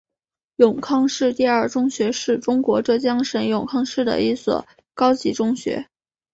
[0.55, 5.85] 永康市第二中学是中国浙江省永康市的一所高级中学。